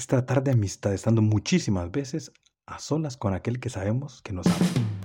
es 0.00 0.06
tratar 0.06 0.42
de 0.42 0.52
amistad 0.52 0.94
estando 0.94 1.20
muchísimas 1.20 1.90
veces 1.90 2.32
a 2.64 2.78
solas 2.78 3.18
con 3.18 3.34
aquel 3.34 3.60
que 3.60 3.68
sabemos 3.68 4.22
que 4.22 4.32
nos 4.32 4.46
ama. 4.46 4.99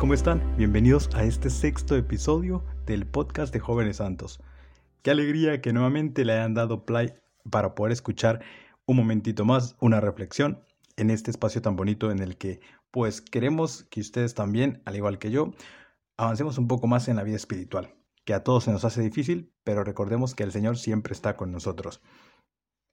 ¿Cómo 0.00 0.14
están? 0.14 0.56
Bienvenidos 0.56 1.10
a 1.12 1.24
este 1.24 1.50
sexto 1.50 1.94
episodio 1.94 2.64
del 2.86 3.06
podcast 3.06 3.52
de 3.52 3.60
Jóvenes 3.60 3.98
Santos. 3.98 4.40
Qué 5.02 5.10
alegría 5.10 5.60
que 5.60 5.74
nuevamente 5.74 6.24
le 6.24 6.32
hayan 6.32 6.54
dado 6.54 6.86
play 6.86 7.12
para 7.50 7.74
poder 7.74 7.92
escuchar 7.92 8.40
un 8.86 8.96
momentito 8.96 9.44
más 9.44 9.76
una 9.78 10.00
reflexión 10.00 10.64
en 10.96 11.10
este 11.10 11.30
espacio 11.30 11.60
tan 11.60 11.76
bonito 11.76 12.10
en 12.10 12.20
el 12.20 12.38
que 12.38 12.60
pues 12.90 13.20
queremos 13.20 13.82
que 13.90 14.00
ustedes 14.00 14.34
también, 14.34 14.80
al 14.86 14.96
igual 14.96 15.18
que 15.18 15.30
yo, 15.30 15.52
avancemos 16.16 16.56
un 16.56 16.66
poco 16.66 16.86
más 16.86 17.06
en 17.08 17.16
la 17.16 17.22
vida 17.22 17.36
espiritual, 17.36 17.94
que 18.24 18.32
a 18.32 18.42
todos 18.42 18.64
se 18.64 18.72
nos 18.72 18.86
hace 18.86 19.02
difícil, 19.02 19.52
pero 19.64 19.84
recordemos 19.84 20.34
que 20.34 20.44
el 20.44 20.50
Señor 20.52 20.78
siempre 20.78 21.12
está 21.12 21.36
con 21.36 21.52
nosotros. 21.52 22.00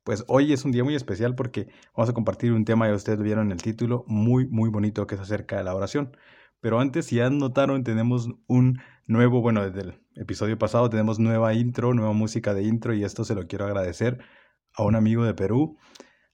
Pues 0.03 0.25
hoy 0.27 0.51
es 0.51 0.65
un 0.65 0.73
día 0.73 0.83
muy 0.83 0.95
especial 0.95 1.35
porque 1.35 1.69
vamos 1.95 2.09
a 2.09 2.13
compartir 2.13 2.51
un 2.51 2.65
tema, 2.65 2.89
ya 2.89 2.95
ustedes 2.95 3.17
lo 3.17 3.23
vieron 3.23 3.45
en 3.45 3.53
el 3.53 3.61
título, 3.61 4.03
muy, 4.07 4.45
muy 4.45 4.69
bonito 4.69 5.07
que 5.07 5.15
es 5.15 5.21
acerca 5.21 5.55
de 5.55 5.63
la 5.63 5.73
oración. 5.73 6.11
Pero 6.59 6.79
antes, 6.79 7.07
si 7.07 7.17
ya 7.17 7.29
notaron, 7.29 7.83
tenemos 7.83 8.29
un 8.47 8.79
nuevo, 9.05 9.41
bueno, 9.41 9.63
desde 9.63 9.89
el 9.89 10.01
episodio 10.15 10.57
pasado 10.57 10.89
tenemos 10.89 11.19
nueva 11.19 11.53
intro, 11.53 11.93
nueva 11.93 12.13
música 12.13 12.53
de 12.53 12.63
intro 12.63 12.93
y 12.93 13.03
esto 13.03 13.23
se 13.23 13.35
lo 13.35 13.47
quiero 13.47 13.65
agradecer 13.65 14.19
a 14.73 14.83
un 14.83 14.95
amigo 14.95 15.23
de 15.23 15.33
Perú, 15.33 15.77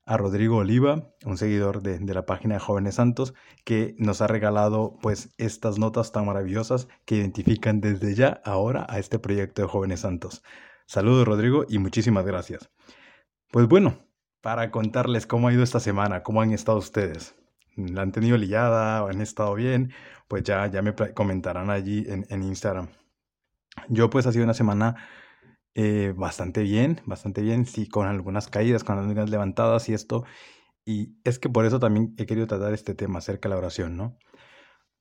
a 0.05 0.17
Rodrigo 0.17 0.57
Oliva, 0.57 1.13
un 1.25 1.37
seguidor 1.37 1.81
de, 1.81 1.99
de, 1.99 2.13
la 2.13 2.25
página 2.25 2.55
de 2.55 2.59
Jóvenes 2.59 2.95
Santos, 2.95 3.33
que 3.63 3.95
nos 3.99 4.21
ha 4.21 4.27
regalado 4.27 4.97
pues 5.01 5.33
estas 5.37 5.77
notas 5.77 6.11
tan 6.11 6.25
maravillosas 6.25 6.87
que 7.05 7.15
identifican 7.15 7.79
desde 7.79 8.15
ya 8.15 8.41
ahora 8.43 8.85
a 8.89 8.99
este 8.99 9.19
proyecto 9.19 9.61
de 9.61 9.67
Jóvenes 9.67 10.01
Santos. 10.01 10.43
Saludos 10.87 11.27
Rodrigo 11.27 11.65
y 11.69 11.79
muchísimas 11.79 12.25
gracias. 12.25 12.69
Pues 13.51 13.67
bueno, 13.67 14.05
para 14.41 14.71
contarles 14.71 15.25
cómo 15.25 15.47
ha 15.47 15.53
ido 15.53 15.63
esta 15.63 15.79
semana, 15.79 16.23
cómo 16.23 16.41
han 16.41 16.51
estado 16.51 16.77
ustedes 16.77 17.35
la 17.75 18.01
han 18.01 18.11
tenido 18.11 18.37
liada 18.37 19.03
o 19.03 19.07
han 19.09 19.21
estado 19.21 19.55
bien, 19.55 19.93
pues 20.27 20.43
ya, 20.43 20.67
ya 20.67 20.81
me 20.81 20.93
comentarán 21.13 21.69
allí 21.69 22.05
en, 22.07 22.25
en 22.29 22.43
Instagram. 22.43 22.89
Yo 23.89 24.09
pues 24.09 24.25
ha 24.27 24.31
sido 24.31 24.43
una 24.43 24.53
semana 24.53 24.95
eh, 25.75 26.13
bastante 26.15 26.61
bien, 26.61 27.01
bastante 27.05 27.41
bien, 27.41 27.65
sí, 27.65 27.87
con 27.87 28.07
algunas 28.07 28.47
caídas, 28.47 28.83
con 28.83 28.97
algunas 28.99 29.29
levantadas 29.29 29.89
y 29.89 29.93
esto. 29.93 30.23
Y 30.85 31.17
es 31.23 31.39
que 31.39 31.49
por 31.49 31.65
eso 31.65 31.79
también 31.79 32.13
he 32.17 32.25
querido 32.25 32.47
tratar 32.47 32.73
este 32.73 32.93
tema 32.95 33.19
acerca 33.19 33.49
de 33.49 33.55
la 33.55 33.59
oración, 33.59 33.97
¿no? 33.97 34.17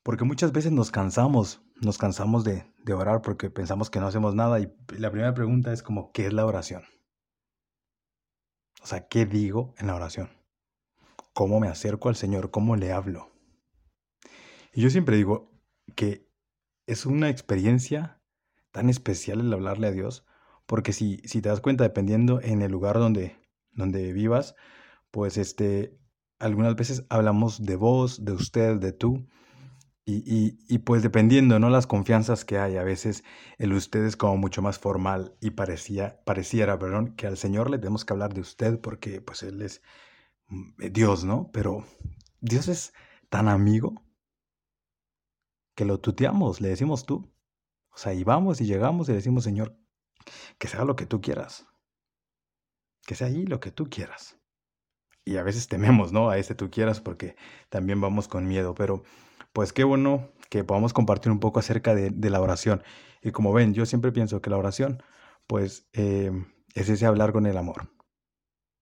Porque 0.03 0.25
muchas 0.25 0.53
veces 0.53 0.73
nos 0.73 0.91
cansamos, 0.91 1.63
nos 1.81 1.99
cansamos 1.99 2.45
de, 2.45 2.65
de 2.85 2.95
orar 2.95 3.23
porque 3.23 3.51
pensamos 3.51 3.91
que 3.91 4.01
no 4.01 4.07
hacemos 4.07 4.35
nada 4.35 4.61
y 4.61 4.73
la 4.99 5.11
primera 5.11 5.35
pregunta 5.35 5.73
es 5.73 5.83
como, 5.83 6.13
¿qué 6.13 6.27
es 6.27 6.33
la 6.33 6.47
oración? 6.47 6.83
O 8.83 8.87
sea, 8.87 9.07
¿qué 9.09 9.27
digo 9.27 9.75
en 9.79 9.87
la 9.87 9.95
oración? 9.95 10.42
Cómo 11.33 11.61
me 11.61 11.69
acerco 11.69 12.09
al 12.09 12.17
Señor, 12.17 12.51
cómo 12.51 12.77
le 12.77 12.93
hablo. 12.93 13.31
Y 14.73 14.81
yo 14.81 14.91
siempre 14.91 15.17
digo 15.17 15.51
que 15.95 16.29
es 16.87 17.07
una 17.07 17.29
experiencia 17.29 18.21
tan 18.71 18.89
especial 18.89 19.41
el 19.41 19.53
hablarle 19.53 19.89
a 19.89 19.93
Dios, 19.93 20.25
porque 20.67 20.93
si, 20.93 21.19
si 21.25 21.43
te 21.43 21.49
das 21.49 21.61
cuenta, 21.61 21.85
dependiendo 21.85 22.41
en 22.41 22.63
el 22.63 22.73
lugar 22.73 22.99
donde, 22.99 23.37
donde 23.73 24.13
vivas, 24.13 24.55
pues 25.11 25.37
este, 25.37 25.99
algunas 26.39 26.75
veces 26.75 27.05
hablamos 27.11 27.65
de 27.65 27.77
vos, 27.77 28.25
de 28.25 28.33
usted, 28.33 28.77
de 28.77 28.93
tú, 28.93 29.27
y, 30.05 30.59
y, 30.69 30.79
pues 30.79 31.05
dependiendo, 31.05 31.61
¿no? 31.61 31.71
Las 31.71 31.87
confianzas 31.87 32.45
que 32.45 32.59
hay, 32.59 32.77
a 32.77 32.83
veces 32.83 33.23
el 33.59 33.73
usted 33.73 34.05
es 34.05 34.17
como 34.17 34.37
mucho 34.37 34.61
más 34.61 34.81
formal 34.81 35.37
y 35.41 35.51
parecía, 35.51 36.21
pareciera, 36.25 36.77
perdón, 36.77 37.15
que 37.15 37.29
al 37.29 37.37
Señor 37.37 37.71
le 37.71 37.79
tenemos 37.79 38.05
que 38.05 38.13
hablar 38.13 38.35
de 38.35 38.41
usted 38.41 38.81
porque 38.81 39.21
pues 39.21 39.45
Él 39.45 39.63
es 39.63 39.81
Dios, 40.79 41.25
¿no? 41.25 41.51
Pero 41.53 41.85
Dios 42.41 42.69
es 42.69 42.93
tan 43.29 43.49
amigo 43.49 44.03
que 45.75 45.85
lo 45.85 46.01
tuteamos, 46.01 46.61
le 46.61 46.69
decimos 46.69 47.07
tú. 47.07 47.33
O 47.91 47.97
sea, 47.97 48.15
y 48.15 48.25
vamos 48.25 48.61
y 48.61 48.67
llegamos 48.67 49.09
y 49.09 49.13
le 49.13 49.17
decimos, 49.17 49.45
Señor, 49.45 49.77
que 50.59 50.69
sea 50.69 50.85
lo 50.85 50.97
que 50.97 51.07
tú 51.07 51.21
quieras. 51.21 51.67
Que 53.07 53.15
sea 53.15 53.29
ahí 53.29 53.47
lo 53.47 53.61
que 53.61 53.71
tú 53.71 53.89
quieras. 53.89 54.39
Y 55.25 55.37
a 55.37 55.43
veces 55.43 55.69
tememos, 55.69 56.13
¿no? 56.13 56.31
A 56.31 56.39
ese 56.39 56.55
tú 56.55 56.71
quieras 56.71 57.01
porque 57.01 57.37
también 57.69 58.01
vamos 58.01 58.29
con 58.29 58.47
miedo. 58.47 58.75
Pero 58.75 59.03
pues 59.53 59.73
qué 59.73 59.85
bueno 59.85 60.31
que 60.51 60.65
podamos 60.65 60.93
compartir 60.93 61.33
un 61.33 61.41
poco 61.41 61.61
acerca 61.61 61.95
de, 61.95 62.11
de 62.11 62.31
la 62.31 62.41
oración. 62.41 62.83
Y 63.23 63.31
como 63.31 63.53
ven, 63.53 63.73
yo 63.75 63.87
siempre 63.87 64.13
pienso 64.13 64.43
que 64.43 64.51
la 64.51 64.59
oración, 64.59 65.03
pues, 65.47 65.89
eh, 65.93 66.33
es 66.75 66.89
ese 66.89 67.07
hablar 67.07 67.33
con 67.33 67.47
el 67.47 67.57
amor. 67.57 67.91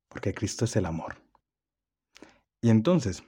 Porque 0.08 0.34
Cristo 0.34 0.64
es 0.64 0.76
el 0.76 0.86
amor. 0.86 1.29
Y 2.60 2.70
entonces, 2.70 3.22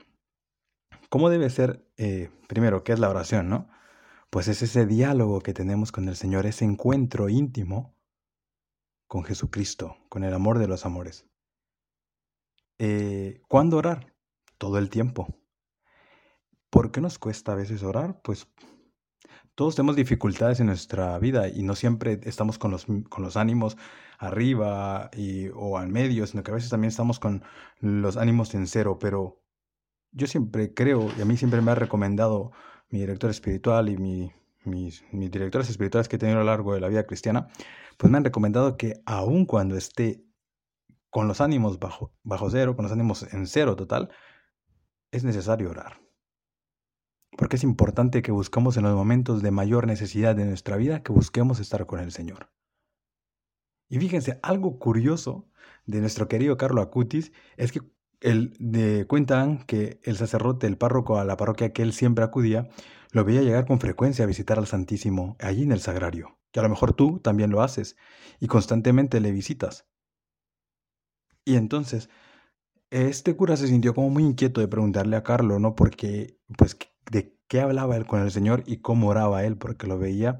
¿cómo 1.09 1.31
debe 1.31 1.49
ser, 1.51 1.87
eh, 1.97 2.31
primero, 2.49 2.85
qué 2.85 2.93
es 2.93 2.99
la 2.99 3.09
oración, 3.11 3.49
no? 3.49 3.69
Pues 4.31 4.49
es 4.49 4.63
ese 4.63 4.87
diálogo 4.87 5.41
que 5.41 5.55
tenemos 5.55 5.93
con 5.93 6.09
el 6.09 6.17
Señor, 6.17 6.47
ese 6.47 6.65
encuentro 6.65 7.29
íntimo 7.29 7.95
con 9.07 9.25
Jesucristo, 9.25 9.97
con 10.09 10.25
el 10.25 10.33
amor 10.33 10.59
de 10.59 10.69
los 10.69 10.87
amores. 10.87 11.27
Eh, 12.79 13.43
¿Cuándo 13.49 13.77
orar? 13.77 14.15
Todo 14.59 14.79
el 14.79 14.89
tiempo. 14.89 15.29
¿Por 16.71 16.91
qué 16.91 17.01
nos 17.01 17.19
cuesta 17.19 17.53
a 17.53 17.57
veces 17.57 17.83
orar? 17.83 18.23
Pues 18.23 18.49
todos 19.55 19.77
tenemos 19.77 19.97
dificultades 19.97 20.61
en 20.61 20.67
nuestra 20.67 21.19
vida 21.19 21.49
y 21.49 21.63
no 21.63 21.75
siempre 21.75 22.21
estamos 22.25 22.59
con 22.59 22.71
los, 22.71 22.87
con 22.87 23.23
los 23.23 23.37
ánimos 23.37 23.77
arriba 24.19 25.11
y, 25.17 25.49
o 25.55 25.79
al 25.79 25.89
medio, 25.89 26.27
sino 26.27 26.43
que 26.43 26.51
a 26.51 26.55
veces 26.55 26.71
también 26.71 26.89
estamos 26.89 27.19
con 27.19 27.43
los 27.81 28.17
ánimos 28.17 28.55
en 28.55 28.67
cero, 28.67 28.99
pero 29.01 29.43
yo 30.13 30.27
siempre 30.27 30.75
creo, 30.75 31.09
y 31.19 31.23
a 31.23 31.25
mí 31.25 31.37
siempre 31.37 31.61
me 31.61 31.73
ha 31.73 31.75
recomendado 31.75 32.53
mi 32.91 33.01
director 33.01 33.31
espiritual 33.31 33.89
y 33.89 33.97
mi, 33.97 34.33
mis, 34.65 35.05
mis 35.13 35.31
directores 35.31 35.69
espirituales 35.71 36.09
que 36.09 36.17
he 36.17 36.19
tenido 36.19 36.39
a 36.39 36.43
lo 36.43 36.47
largo 36.51 36.75
de 36.75 36.81
la 36.81 36.89
vida 36.89 37.05
cristiana, 37.05 37.49
pues 37.97 38.11
me 38.11 38.19
han 38.19 38.25
recomendado 38.25 38.77
que 38.77 39.03
aun 39.07 39.47
cuando 39.47 39.77
esté 39.77 40.25
con 41.11 41.29
los 41.29 41.41
ánimos 41.41 41.79
bajo, 41.79 42.13
bajo 42.23 42.51
cero, 42.51 42.75
con 42.75 42.85
los 42.85 42.93
ánimos 42.93 43.23
en 43.35 43.47
cero 43.47 43.77
total, 43.77 44.11
es 45.11 45.25
necesario 45.25 45.71
orar. 45.71 46.02
Porque 47.37 47.57
es 47.57 47.65
importante 47.65 48.23
que 48.23 48.33
buscamos 48.33 48.77
en 48.77 48.85
los 48.85 48.95
momentos 48.95 49.43
de 49.43 49.51
mayor 49.51 49.87
necesidad 49.87 50.37
de 50.37 50.45
nuestra 50.45 50.77
vida, 50.77 51.03
que 51.03 51.13
busquemos 51.13 51.61
estar 51.61 51.87
con 51.87 52.01
el 52.01 52.13
Señor. 52.13 52.51
Y 53.89 53.99
fíjense, 53.99 54.39
algo 54.43 54.79
curioso 54.79 55.49
de 55.87 56.01
nuestro 56.01 56.29
querido 56.29 56.57
Carlo 56.57 56.81
Acutis 56.81 57.33
es 57.57 57.73
que 57.73 57.81
él 58.21 58.55
de, 58.59 59.07
cuentan 59.07 59.65
que 59.65 60.01
el 60.05 60.17
sacerdote, 60.17 60.67
el 60.67 60.79
párroco 60.79 61.19
a 61.19 61.25
la 61.25 61.37
parroquia 61.37 61.73
que 61.73 61.83
él 61.83 61.93
siempre 61.93 62.25
acudía, 62.25 62.69
lo 63.11 63.25
veía 63.25 63.43
llegar 63.43 63.67
con 63.67 63.81
frecuencia 63.81 64.25
a 64.25 64.29
visitar 64.29 64.59
al 64.59 64.67
Santísimo 64.67 65.37
allí 65.41 65.63
en 65.65 65.73
el 65.73 65.81
sagrario. 65.81 66.39
Que 66.53 66.61
a 66.61 66.63
lo 66.63 66.69
mejor 66.69 66.95
tú 66.95 67.19
también 67.19 67.51
lo 67.51 67.63
haces 67.63 67.97
y 68.41 68.47
constantemente 68.47 69.21
le 69.21 69.33
visitas. 69.33 69.87
Y 71.45 71.57
entonces, 71.57 72.09
este 72.91 73.37
cura 73.37 73.57
se 73.57 73.67
sintió 73.67 73.95
como 73.95 74.11
muy 74.11 74.25
inquieto 74.25 74.61
de 74.61 74.69
preguntarle 74.69 75.17
a 75.17 75.23
Carlo, 75.23 75.59
¿no? 75.59 75.75
Porque, 75.75 76.39
pues, 76.57 76.77
de 77.11 77.37
qué 77.49 77.61
hablaba 77.61 77.97
él 77.97 78.07
con 78.07 78.23
el 78.23 78.31
Señor 78.31 78.63
y 78.67 78.79
cómo 78.79 79.09
oraba 79.09 79.45
él, 79.45 79.57
porque 79.57 79.87
lo 79.87 79.99
veía, 79.99 80.39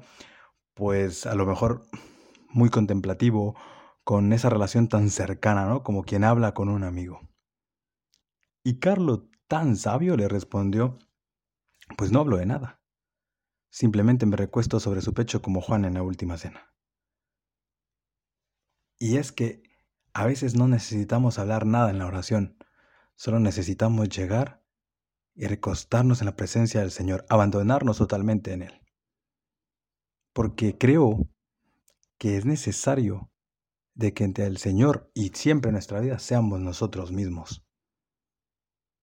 pues, 0.73 1.25
a 1.25 1.35
lo 1.35 1.45
mejor 1.45 1.85
muy 2.49 2.69
contemplativo, 2.69 3.55
con 4.03 4.33
esa 4.33 4.49
relación 4.49 4.87
tan 4.89 5.09
cercana, 5.09 5.65
¿no? 5.65 5.83
Como 5.83 6.03
quien 6.03 6.23
habla 6.23 6.53
con 6.53 6.69
un 6.69 6.83
amigo. 6.83 7.21
Y 8.63 8.79
Carlo, 8.79 9.29
tan 9.47 9.75
sabio, 9.75 10.17
le 10.17 10.27
respondió, 10.27 10.97
pues 11.97 12.11
no 12.11 12.19
hablo 12.19 12.37
de 12.37 12.45
nada. 12.45 12.81
Simplemente 13.69 14.25
me 14.25 14.37
recuesto 14.37 14.79
sobre 14.79 15.01
su 15.01 15.13
pecho 15.13 15.41
como 15.41 15.61
Juan 15.61 15.85
en 15.85 15.95
la 15.95 16.03
última 16.03 16.37
cena. 16.37 16.73
Y 18.99 19.17
es 19.17 19.31
que 19.31 19.63
a 20.13 20.25
veces 20.25 20.55
no 20.55 20.67
necesitamos 20.67 21.39
hablar 21.39 21.65
nada 21.65 21.89
en 21.89 21.97
la 21.97 22.05
oración, 22.05 22.57
solo 23.15 23.39
necesitamos 23.39 24.09
llegar 24.09 24.62
y 25.35 25.47
recostarnos 25.47 26.21
en 26.21 26.25
la 26.25 26.35
presencia 26.35 26.81
del 26.81 26.91
Señor, 26.91 27.25
abandonarnos 27.29 27.97
totalmente 27.97 28.53
en 28.53 28.63
Él. 28.63 28.81
Porque 30.33 30.77
creo 30.77 31.29
que 32.17 32.37
es 32.37 32.45
necesario 32.45 33.31
de 33.95 34.13
que 34.13 34.23
entre 34.23 34.45
el 34.45 34.57
Señor 34.57 35.11
y 35.13 35.29
siempre 35.29 35.69
en 35.69 35.73
nuestra 35.73 35.99
vida 35.99 36.19
seamos 36.19 36.59
nosotros 36.59 37.11
mismos. 37.11 37.65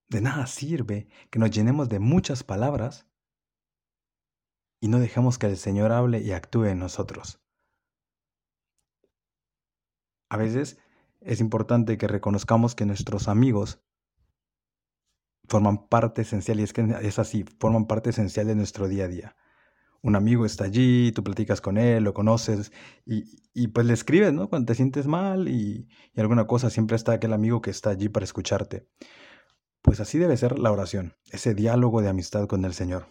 De 0.09 0.21
nada 0.21 0.47
sirve 0.47 1.09
que 1.31 1.39
nos 1.39 1.51
llenemos 1.51 1.89
de 1.89 2.01
muchas 2.01 2.43
palabras 2.43 3.07
y 4.81 4.89
no 4.89 4.99
dejemos 4.99 5.39
que 5.39 5.47
el 5.47 5.57
Señor 5.57 5.93
hable 5.93 6.21
y 6.21 6.33
actúe 6.33 6.65
en 6.65 6.79
nosotros. 6.79 7.41
A 10.31 10.37
veces 10.37 10.79
es 11.21 11.41
importante 11.41 11.99
que 11.99 12.09
reconozcamos 12.09 12.75
que 12.75 12.87
nuestros 12.87 13.29
amigos 13.29 13.83
forman 15.51 15.89
parte 15.89 16.23
esencial, 16.23 16.61
y 16.61 16.63
es 16.63 16.73
que 16.73 16.87
es 17.03 17.19
así, 17.19 17.45
forman 17.59 17.87
parte 17.87 18.11
esencial 18.11 18.47
de 18.47 18.55
nuestro 18.55 18.89
día 18.89 19.05
a 19.05 19.09
día. 19.09 19.37
Un 20.01 20.17
amigo 20.17 20.47
está 20.47 20.65
allí, 20.65 21.13
tú 21.13 21.25
platicas 21.25 21.61
con 21.61 21.77
él, 21.77 22.05
lo 22.05 22.15
conoces 22.15 22.73
y, 23.05 23.69
pues 23.69 23.87
le 23.87 23.93
escribes, 23.93 24.33
¿no? 24.33 24.49
Cuando 24.49 24.67
te 24.67 24.75
sientes 24.77 25.07
mal 25.07 25.49
y, 25.49 25.89
y 26.15 26.21
alguna 26.21 26.47
cosa, 26.47 26.71
siempre 26.71 26.97
está 26.97 27.13
aquel 27.13 27.33
amigo 27.33 27.61
que 27.61 27.71
está 27.71 27.91
allí 27.91 28.09
para 28.09 28.25
escucharte. 28.25 28.89
Pues 29.83 30.01
así 30.01 30.19
debe 30.19 30.37
ser 30.37 30.59
la 30.59 30.73
oración, 30.73 31.15
ese 31.31 31.55
diálogo 31.55 32.01
de 32.01 32.09
amistad 32.09 32.47
con 32.47 32.65
el 32.65 32.73
Señor. 32.73 33.09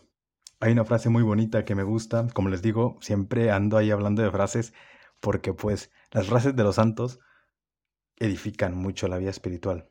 Hay 0.62 0.72
una 0.72 0.86
frase 0.86 1.10
muy 1.10 1.24
bonita 1.24 1.66
que 1.66 1.76
me 1.76 1.84
gusta, 1.84 2.28
como 2.34 2.50
les 2.50 2.62
digo, 2.62 2.98
siempre 3.02 3.52
ando 3.52 3.78
ahí 3.78 3.92
hablando 3.92 4.24
de 4.24 4.32
frases 4.32 4.74
porque 5.20 5.54
pues 5.54 5.92
las 6.12 6.28
frases 6.28 6.56
de 6.56 6.64
los 6.64 6.76
santos 6.76 7.20
edifican 8.18 8.76
mucho 8.76 9.08
la 9.08 9.18
vida 9.18 9.30
espiritual 9.30 9.90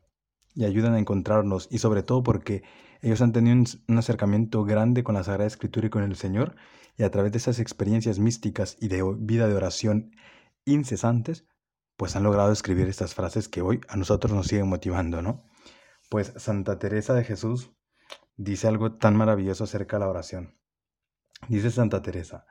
y 0.55 0.65
ayudan 0.65 0.93
a 0.93 0.99
encontrarnos 0.99 1.67
y 1.71 1.79
sobre 1.79 2.03
todo 2.03 2.23
porque 2.23 2.63
ellos 3.01 3.21
han 3.21 3.31
tenido 3.31 3.55
un, 3.87 3.97
acercamiento 3.97 4.63
grande 4.63 5.03
con 5.03 5.15
la 5.15 5.23
Sagrada 5.23 5.47
Escritura 5.47 5.87
y 5.87 5.89
con 5.89 6.03
el 6.03 6.15
Señor 6.15 6.55
y 6.97 7.03
a 7.03 7.11
través 7.11 7.31
de 7.31 7.37
esas 7.37 7.59
experiencias 7.59 8.19
místicas 8.19 8.77
y 8.79 8.89
de 8.89 9.03
vida 9.19 9.47
de 9.47 9.55
oración 9.55 10.11
incesantes, 10.65 11.45
pues 11.95 12.15
han 12.15 12.23
logrado 12.23 12.51
escribir 12.51 12.87
estas 12.87 13.13
frases 13.13 13.47
que 13.47 13.61
hoy 13.61 13.79
a 13.87 13.95
nosotros 13.95 14.33
nos 14.33 14.47
siguen 14.47 14.67
motivando, 14.67 15.21
¿no? 15.21 15.45
Pues 16.09 16.33
Santa 16.35 16.79
Teresa 16.79 17.13
de 17.13 17.23
Jesús 17.23 17.71
dice 18.35 18.67
algo 18.67 18.93
tan 18.97 19.15
maravilloso 19.15 19.63
acerca 19.63 19.97
de 19.97 20.01
la 20.01 20.09
oración. 20.09 20.57
Dice 21.47 21.71
Santa 21.71 22.01
Teresa, 22.01 22.45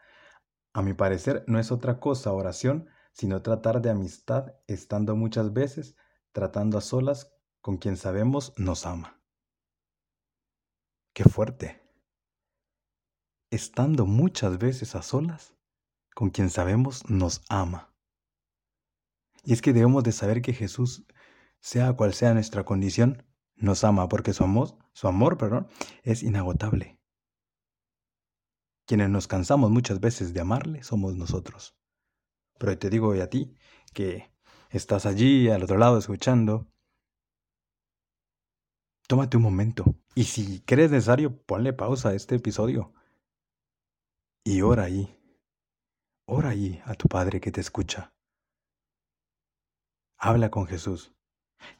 a 0.72 0.82
mi 0.82 0.94
parecer 0.94 1.44
no 1.46 1.58
es 1.58 1.72
otra 1.72 1.98
cosa 1.98 2.32
oración, 2.32 2.88
sino 3.12 3.42
tratar 3.42 3.82
de 3.82 3.90
amistad 3.90 4.54
estando 4.66 5.16
muchas 5.16 5.52
veces 5.52 5.96
tratando 6.32 6.78
a 6.78 6.80
solas 6.80 7.37
con 7.60 7.76
quien 7.78 7.96
sabemos 7.96 8.52
nos 8.56 8.86
ama. 8.86 9.20
Qué 11.12 11.24
fuerte. 11.24 11.82
Estando 13.50 14.06
muchas 14.06 14.58
veces 14.58 14.94
a 14.94 15.02
solas 15.02 15.54
con 16.14 16.30
quien 16.30 16.50
sabemos 16.50 17.08
nos 17.10 17.42
ama. 17.48 17.94
Y 19.44 19.52
es 19.52 19.62
que 19.62 19.72
debemos 19.72 20.04
de 20.04 20.12
saber 20.12 20.42
que 20.42 20.52
Jesús, 20.52 21.06
sea 21.60 21.92
cual 21.94 22.14
sea 22.14 22.34
nuestra 22.34 22.64
condición, 22.64 23.24
nos 23.56 23.84
ama 23.84 24.08
porque 24.08 24.32
su 24.32 24.44
amor, 24.44 24.76
su 24.92 25.08
amor, 25.08 25.38
perdón, 25.38 25.68
es 26.02 26.22
inagotable. 26.22 26.98
Quienes 28.86 29.10
nos 29.10 29.26
cansamos 29.26 29.70
muchas 29.70 30.00
veces 30.00 30.32
de 30.32 30.40
amarle 30.40 30.82
somos 30.82 31.16
nosotros. 31.16 31.76
Pero 32.58 32.78
te 32.78 32.90
digo 32.90 33.08
hoy 33.08 33.20
a 33.20 33.30
ti 33.30 33.54
que 33.92 34.30
estás 34.70 35.06
allí 35.06 35.48
al 35.48 35.62
otro 35.62 35.78
lado 35.78 35.98
escuchando, 35.98 36.66
tómate 39.08 39.38
un 39.38 39.42
momento 39.42 39.96
y 40.14 40.24
si 40.24 40.60
crees 40.60 40.90
necesario, 40.90 41.36
ponle 41.36 41.72
pausa 41.72 42.10
a 42.10 42.14
este 42.14 42.36
episodio 42.36 42.92
y 44.44 44.62
ora 44.62 44.84
ahí. 44.84 45.14
Ora 46.26 46.50
ahí 46.50 46.80
a 46.84 46.94
tu 46.94 47.08
Padre 47.08 47.40
que 47.40 47.50
te 47.50 47.60
escucha. 47.60 48.12
Habla 50.18 50.50
con 50.50 50.66
Jesús. 50.66 51.14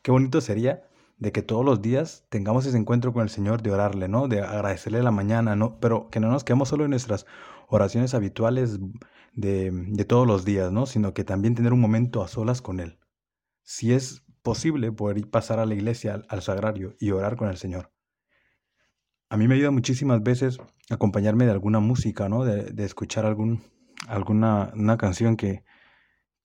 Qué 0.03 0.11
bonito 0.11 0.41
sería 0.41 0.89
de 1.19 1.33
que 1.33 1.43
todos 1.43 1.65
los 1.65 1.83
días 1.83 2.25
tengamos 2.31 2.65
ese 2.65 2.79
encuentro 2.79 3.13
con 3.13 3.23
el 3.23 3.29
Señor, 3.29 3.63
de 3.63 3.73
orarle, 3.73 4.09
¿no? 4.09 4.27
De 4.27 4.41
agradecerle 4.41 5.03
la 5.03 5.11
mañana, 5.11 5.55
¿no? 5.55 5.79
Pero 5.81 6.09
que 6.09 6.21
no 6.21 6.31
nos 6.31 6.45
quedemos 6.45 6.69
solo 6.69 6.85
en 6.85 6.91
nuestras 6.91 7.27
oraciones 7.69 8.15
habituales 8.15 8.79
de, 9.35 9.71
de 9.71 10.05
todos 10.05 10.27
los 10.27 10.45
días, 10.47 10.73
¿no? 10.73 10.87
Sino 10.87 11.13
que 11.13 11.25
también 11.25 11.55
tener 11.55 11.75
un 11.75 11.81
momento 11.81 12.23
a 12.23 12.29
solas 12.29 12.63
con 12.63 12.81
Él. 12.81 12.99
Si 13.65 13.93
es 13.93 14.25
posible 14.49 14.91
poder 14.93 15.29
pasar 15.29 15.59
a 15.59 15.67
la 15.67 15.75
iglesia, 15.75 16.23
al, 16.27 16.41
sagrario 16.41 16.97
y 16.99 17.11
orar 17.11 17.37
con 17.37 17.51
el 17.51 17.59
Señor. 17.59 17.93
A 19.29 19.37
mí 19.37 19.47
me 19.47 19.57
ayuda 19.57 19.71
muchísimas 19.71 20.23
veces 20.23 20.57
acompañarme 20.89 21.45
de 21.45 21.51
alguna 21.51 21.81
música, 21.81 22.31
¿no? 22.31 22.47
De, 22.47 22.63
de 22.73 22.85
escuchar 22.87 23.27
algún, 23.27 23.63
alguna 24.07 24.73
una 24.75 24.97
canción 24.97 25.37
que, 25.37 25.65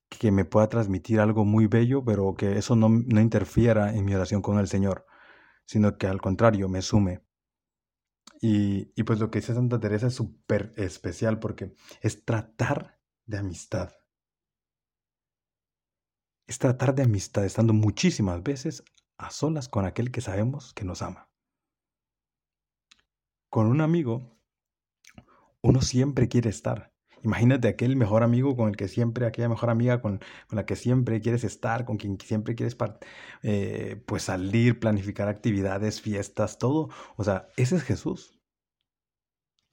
que 0.10 0.34
me 0.34 0.44
pueda 0.44 0.68
transmitir 0.68 1.22
algo 1.22 1.46
muy 1.46 1.68
bello, 1.68 2.04
pero 2.04 2.36
que 2.36 2.58
eso 2.58 2.76
no, 2.76 2.90
no 2.90 3.22
interfiera 3.22 3.96
en 3.96 4.04
mi 4.04 4.14
oración 4.14 4.42
con 4.42 4.60
el 4.60 4.68
Señor, 4.68 5.06
sino 5.64 5.98
que 5.98 6.08
al 6.08 6.20
contrario 6.20 6.68
me 6.68 6.82
sume. 6.82 7.22
Y, 8.42 8.92
y 8.98 9.04
pues 9.04 9.18
lo 9.22 9.32
que 9.32 9.40
dice 9.40 9.54
Santa 9.54 9.80
Teresa 9.80 10.08
es 10.08 10.16
súper 10.16 10.74
especial 10.76 11.40
porque 11.40 11.74
es 12.02 12.26
tratar 12.26 13.00
de 13.26 13.38
amistad. 13.38 13.94
Es 16.48 16.60
tratar 16.60 16.96
de 16.96 17.04
amistad 17.04 17.46
estando 17.46 17.74
muchísimas 17.74 18.44
veces 18.44 18.84
a 19.18 19.32
solas 19.32 19.70
con 19.70 19.86
aquel 19.86 20.12
que 20.12 20.22
sabemos 20.22 20.74
que 20.74 20.86
nos 20.86 21.02
ama. 21.02 21.30
Con 23.50 23.68
un 23.68 23.82
amigo, 23.82 24.38
uno 25.62 25.82
siempre 25.82 26.28
quiere 26.28 26.50
estar, 26.50 26.94
Imagínate 27.24 27.70
aquel 27.70 27.96
mejor 27.96 28.22
amigo 28.22 28.56
con 28.58 28.68
el 28.70 28.76
que 28.76 28.90
siempre, 28.90 29.26
aquella 29.26 29.48
mejor 29.48 29.70
amiga 29.70 30.02
con, 30.02 30.20
la 30.52 30.66
que 30.66 30.76
siempre 30.76 31.22
quieres 31.22 31.46
estar, 31.46 31.86
con 31.86 31.98
quien 31.98 32.20
siempre 32.20 32.54
quieres 32.56 32.76
eh, 33.44 34.02
pues 34.06 34.24
salir, 34.24 34.80
planificar 34.80 35.30
actividades, 35.30 36.02
fiestas, 36.02 36.58
todo. 36.58 36.90
O 37.16 37.24
sea, 37.24 37.48
ese 37.56 37.78
es 37.78 37.84
Jesús. 37.84 38.43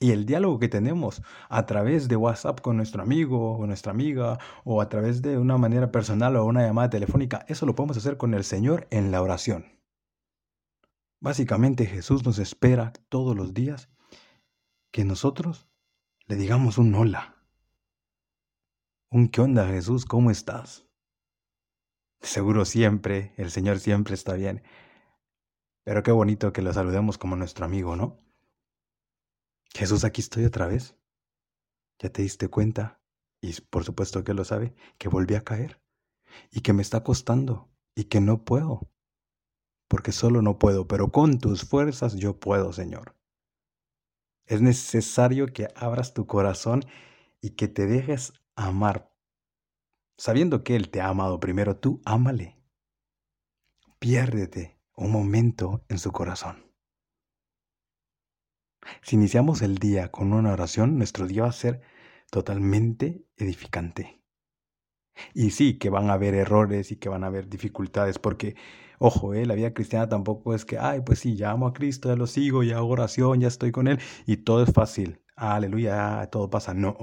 Y 0.02 0.12
el 0.12 0.24
diálogo 0.24 0.58
que 0.58 0.68
tenemos 0.68 1.22
a 1.50 1.66
través 1.66 2.08
de 2.08 2.16
WhatsApp 2.16 2.62
con 2.62 2.78
nuestro 2.78 3.02
amigo 3.02 3.58
o 3.58 3.66
nuestra 3.66 3.92
amiga 3.92 4.38
o 4.64 4.80
a 4.80 4.88
través 4.88 5.20
de 5.20 5.36
una 5.36 5.58
manera 5.58 5.92
personal 5.92 6.36
o 6.36 6.46
una 6.46 6.62
llamada 6.62 6.88
telefónica, 6.88 7.44
eso 7.48 7.66
lo 7.66 7.74
podemos 7.74 7.98
hacer 7.98 8.16
con 8.16 8.32
el 8.32 8.42
Señor 8.42 8.88
en 8.90 9.10
la 9.10 9.20
oración. 9.20 9.66
Básicamente 11.20 11.84
Jesús 11.84 12.24
nos 12.24 12.38
espera 12.38 12.94
todos 13.10 13.36
los 13.36 13.52
días 13.52 13.90
que 14.90 15.04
nosotros 15.04 15.68
le 16.26 16.36
digamos 16.36 16.78
un 16.78 16.94
hola. 16.94 17.36
Un 19.10 19.28
qué 19.28 19.42
onda 19.42 19.66
Jesús, 19.66 20.06
¿cómo 20.06 20.30
estás? 20.30 20.86
Seguro 22.22 22.64
siempre, 22.64 23.34
el 23.36 23.50
Señor 23.50 23.80
siempre 23.80 24.14
está 24.14 24.32
bien. 24.32 24.62
Pero 25.84 26.02
qué 26.02 26.12
bonito 26.12 26.54
que 26.54 26.62
lo 26.62 26.72
saludemos 26.72 27.18
como 27.18 27.36
nuestro 27.36 27.66
amigo, 27.66 27.96
¿no? 27.96 28.29
Jesús, 29.74 30.04
aquí 30.04 30.20
estoy 30.20 30.44
otra 30.44 30.66
vez. 30.66 30.96
¿Ya 31.98 32.10
te 32.10 32.22
diste 32.22 32.48
cuenta? 32.48 33.00
Y 33.40 33.58
por 33.62 33.84
supuesto 33.84 34.24
que 34.24 34.34
lo 34.34 34.44
sabe, 34.44 34.74
que 34.98 35.08
volví 35.08 35.34
a 35.34 35.44
caer. 35.44 35.80
Y 36.50 36.60
que 36.60 36.72
me 36.72 36.82
está 36.82 37.02
costando. 37.02 37.70
Y 37.94 38.04
que 38.04 38.20
no 38.20 38.44
puedo. 38.44 38.90
Porque 39.88 40.12
solo 40.12 40.42
no 40.42 40.58
puedo, 40.58 40.86
pero 40.86 41.10
con 41.10 41.38
tus 41.38 41.64
fuerzas 41.64 42.14
yo 42.14 42.38
puedo, 42.38 42.72
Señor. 42.72 43.16
Es 44.46 44.60
necesario 44.60 45.46
que 45.46 45.68
abras 45.74 46.14
tu 46.14 46.26
corazón 46.26 46.84
y 47.40 47.50
que 47.50 47.68
te 47.68 47.86
dejes 47.86 48.32
amar. 48.54 49.12
Sabiendo 50.16 50.62
que 50.64 50.76
Él 50.76 50.90
te 50.90 51.00
ha 51.00 51.08
amado 51.08 51.40
primero, 51.40 51.76
tú 51.76 52.00
ámale. 52.04 52.56
Piérdete 53.98 54.78
un 54.96 55.10
momento 55.10 55.84
en 55.88 55.98
su 55.98 56.12
corazón. 56.12 56.69
Si 59.02 59.16
iniciamos 59.16 59.62
el 59.62 59.78
día 59.78 60.10
con 60.10 60.32
una 60.32 60.52
oración, 60.52 60.98
nuestro 60.98 61.26
día 61.26 61.42
va 61.42 61.48
a 61.48 61.52
ser 61.52 61.80
totalmente 62.30 63.24
edificante. 63.36 64.22
Y 65.34 65.50
sí, 65.50 65.78
que 65.78 65.90
van 65.90 66.10
a 66.10 66.14
haber 66.14 66.34
errores 66.34 66.92
y 66.92 66.96
que 66.96 67.08
van 67.08 67.24
a 67.24 67.28
haber 67.28 67.48
dificultades, 67.48 68.18
porque, 68.18 68.56
ojo, 68.98 69.34
eh, 69.34 69.46
la 69.46 69.54
vida 69.54 69.74
cristiana 69.74 70.08
tampoco 70.08 70.54
es 70.54 70.64
que, 70.64 70.78
ay, 70.78 71.00
pues 71.02 71.18
sí, 71.20 71.36
ya 71.36 71.50
amo 71.50 71.66
a 71.66 71.72
Cristo, 71.72 72.08
ya 72.08 72.16
lo 72.16 72.26
sigo, 72.26 72.62
ya 72.62 72.78
hago 72.78 72.88
oración, 72.88 73.40
ya 73.40 73.48
estoy 73.48 73.72
con 73.72 73.88
Él, 73.88 73.98
y 74.26 74.38
todo 74.38 74.62
es 74.62 74.72
fácil. 74.72 75.20
Aleluya, 75.36 76.28
todo 76.30 76.50
pasa. 76.50 76.74
No, 76.74 76.96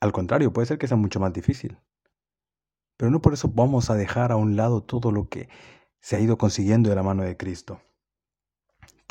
al 0.00 0.10
contrario, 0.12 0.52
puede 0.52 0.66
ser 0.66 0.78
que 0.78 0.88
sea 0.88 0.96
mucho 0.96 1.20
más 1.20 1.32
difícil. 1.32 1.78
Pero 2.96 3.10
no 3.12 3.22
por 3.22 3.34
eso 3.34 3.48
vamos 3.48 3.88
a 3.88 3.94
dejar 3.94 4.32
a 4.32 4.36
un 4.36 4.56
lado 4.56 4.82
todo 4.82 5.12
lo 5.12 5.28
que 5.28 5.48
se 6.00 6.16
ha 6.16 6.20
ido 6.20 6.38
consiguiendo 6.38 6.90
de 6.90 6.96
la 6.96 7.04
mano 7.04 7.22
de 7.22 7.36
Cristo. 7.36 7.80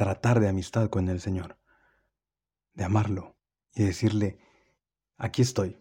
Tratar 0.02 0.40
de 0.40 0.50
amistad 0.50 0.90
con 0.90 1.10
el 1.10 1.22
Señor, 1.22 1.60
de 2.74 2.86
amarlo 2.86 3.38
y 3.76 3.84
decirle, 3.84 4.40
aquí 5.20 5.44
estoy, 5.44 5.78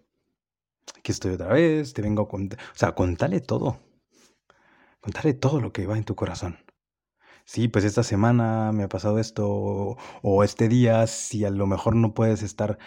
aquí 0.98 1.10
estoy 1.10 1.32
otra 1.32 1.48
vez, 1.48 1.94
te 1.94 2.02
vengo 2.02 2.24
a 2.24 2.28
contar, 2.28 2.58
o 2.58 2.76
sea, 2.78 2.94
contale 2.94 3.40
todo, 3.40 3.80
contale 5.00 5.32
todo 5.32 5.62
lo 5.62 5.72
que 5.72 5.86
va 5.86 5.96
en 5.96 6.04
tu 6.04 6.16
corazón. 6.16 6.58
Sí, 7.46 7.68
pues 7.68 7.82
esta 7.86 8.02
semana 8.02 8.72
me 8.72 8.82
ha 8.82 8.90
pasado 8.90 9.18
esto, 9.18 9.96
o 10.20 10.44
este 10.44 10.68
día, 10.68 11.06
si 11.06 11.46
a 11.46 11.50
lo 11.50 11.66
mejor 11.66 11.96
no 11.96 12.12
puedes 12.12 12.42
estar 12.42 12.78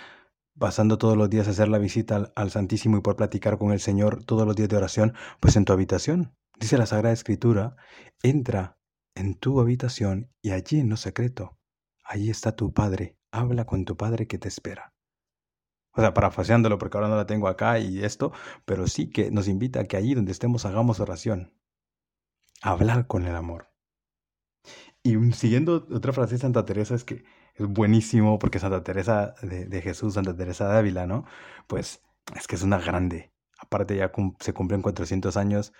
pasando 0.59 0.99
todos 0.99 1.17
los 1.17 1.31
días 1.31 1.47
a 1.47 1.49
hacer 1.49 1.67
la 1.67 1.79
visita 1.79 2.31
al, 2.35 2.51
Santísimo 2.51 2.97
y 2.97 3.01
por 3.01 3.15
platicar 3.15 3.57
con 3.57 3.71
el 3.71 3.79
Señor 3.79 4.23
todos 4.23 4.45
los 4.45 4.55
días 4.55 4.69
de 4.69 4.77
oración, 4.77 5.15
pues 5.39 5.55
en 5.55 5.65
tu 5.65 5.73
habitación. 5.73 6.35
Dice 6.59 6.77
la 6.77 6.85
Sagrada 6.85 7.11
Escritura, 7.11 7.75
entra 8.21 8.77
en 9.15 9.35
tu 9.35 9.59
habitación 9.59 10.31
y 10.41 10.51
allí 10.51 10.79
en 10.79 10.89
lo 10.89 10.97
secreto, 10.97 11.57
allí 12.03 12.29
está 12.29 12.55
tu 12.55 12.73
Padre, 12.73 13.17
habla 13.31 13.65
con 13.65 13.85
tu 13.85 13.97
Padre 13.97 14.27
que 14.27 14.37
te 14.37 14.47
espera. 14.47 14.93
O 15.95 16.01
sea, 16.01 16.13
parafaseándolo 16.13 16.77
porque 16.79 16.97
ahora 16.97 17.09
no 17.09 17.15
la 17.15 17.27
tengo 17.27 17.47
acá 17.47 17.79
y 17.79 18.03
esto, 18.03 18.31
pero 18.65 18.87
sí 18.87 19.09
que 19.09 19.29
nos 19.29 19.47
invita 19.47 19.81
a 19.81 19.83
que 19.85 19.97
allí 19.97 20.15
donde 20.15 20.31
estemos 20.31 20.65
hagamos 20.65 20.99
oración. 20.99 21.53
Hablar 22.61 23.07
con 23.07 23.25
el 23.27 23.35
amor. 23.35 23.69
Y 25.03 25.15
siguiendo 25.33 25.87
otra 25.91 26.13
frase 26.13 26.35
de 26.35 26.41
Santa 26.41 26.65
Teresa 26.65 26.95
es 26.95 27.03
que 27.03 27.25
es 27.55 27.67
buenísimo 27.67 28.39
porque 28.39 28.59
Santa 28.59 28.83
Teresa 28.83 29.35
de, 29.41 29.81
Jesús, 29.81 30.15
Santa 30.15 30.35
Teresa 30.35 30.69
de 30.69 30.77
Ávila, 30.79 31.05
¿no? 31.05 31.25
Pues 31.67 32.01
es 32.35 32.47
que 32.47 32.55
es 32.55 32.63
una 32.63 32.79
grande. 32.79 33.31
Aparte 33.59 33.95
ya 33.95 34.11
se 34.39 34.53
cumplen 34.53 34.81
400 34.81 35.37
años 35.37 35.73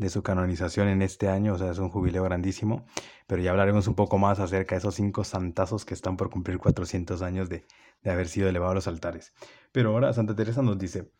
de 0.00 0.08
su 0.08 0.22
canonización 0.22 0.88
en 0.88 1.02
este 1.02 1.28
año, 1.28 1.52
o 1.52 1.58
sea, 1.58 1.70
es 1.70 1.78
un 1.78 1.90
jubileo 1.90 2.24
grandísimo, 2.24 2.86
pero 3.26 3.42
ya 3.42 3.50
hablaremos 3.50 3.86
un 3.86 3.94
poco 3.94 4.16
más 4.16 4.40
acerca 4.40 4.74
de 4.74 4.78
esos 4.78 4.94
cinco 4.94 5.24
santazos 5.24 5.84
que 5.84 5.92
están 5.92 6.16
por 6.16 6.30
cumplir 6.30 6.56
400 6.56 7.20
años 7.20 7.50
de, 7.50 7.66
de 8.02 8.10
haber 8.10 8.26
sido 8.26 8.48
elevados 8.48 8.72
a 8.72 8.74
los 8.76 8.86
altares. 8.88 9.34
Pero 9.72 9.90
ahora 9.90 10.14
Santa 10.14 10.34
Teresa 10.34 10.62
nos 10.62 10.78
dice, 10.78 11.12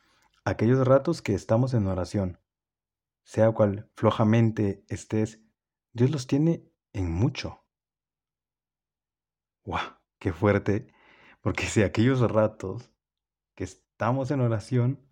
aquellos 0.47 0.87
ratos 0.87 1.21
que 1.21 1.35
estamos 1.35 1.75
en 1.75 1.89
oración, 1.89 2.41
sea 3.23 3.53
cual 3.53 3.91
flojamente 3.97 4.83
estés, 4.89 5.43
Dios 5.93 6.11
los 6.11 6.27
tiene 6.27 6.65
en 6.95 7.13
mucho. 7.13 7.63
¡Guau! 9.63 9.99
¡Qué 10.19 10.33
fuerte! 10.33 10.91
Porque 11.43 11.67
si 11.67 11.83
aquellos 11.83 12.23
ratos 12.23 12.91
que 13.55 13.65
estamos 13.65 14.31
en 14.31 14.41
oración, 14.41 15.07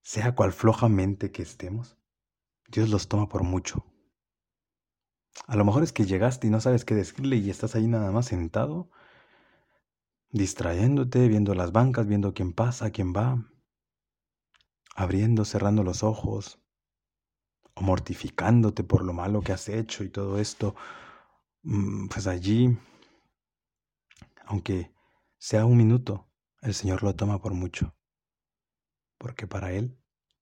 sea 0.00 0.36
cual 0.36 0.52
flojamente 0.52 1.32
que 1.32 1.42
estemos, 1.42 1.98
Dios 2.74 2.88
los 2.88 3.06
toma 3.06 3.28
por 3.28 3.44
mucho. 3.44 3.86
A 5.46 5.54
lo 5.54 5.64
mejor 5.64 5.84
es 5.84 5.92
que 5.92 6.06
llegaste 6.06 6.48
y 6.48 6.50
no 6.50 6.60
sabes 6.60 6.84
qué 6.84 6.96
decirle 6.96 7.36
y 7.36 7.48
estás 7.48 7.76
ahí 7.76 7.86
nada 7.86 8.10
más 8.10 8.26
sentado, 8.26 8.90
distrayéndote, 10.30 11.28
viendo 11.28 11.54
las 11.54 11.70
bancas, 11.70 12.08
viendo 12.08 12.34
quién 12.34 12.52
pasa, 12.52 12.90
quién 12.90 13.12
va, 13.12 13.48
abriendo, 14.96 15.44
cerrando 15.44 15.84
los 15.84 16.02
ojos, 16.02 16.58
o 17.74 17.82
mortificándote 17.82 18.82
por 18.82 19.04
lo 19.04 19.12
malo 19.12 19.40
que 19.40 19.52
has 19.52 19.68
hecho 19.68 20.02
y 20.02 20.08
todo 20.08 20.40
esto, 20.40 20.74
mm, 21.62 22.08
pues 22.08 22.26
allí, 22.26 22.76
aunque 24.46 24.92
sea 25.38 25.64
un 25.64 25.76
minuto, 25.76 26.28
el 26.60 26.74
Señor 26.74 27.04
lo 27.04 27.14
toma 27.14 27.40
por 27.40 27.54
mucho, 27.54 27.94
porque 29.16 29.46
para 29.46 29.72
Él 29.72 29.96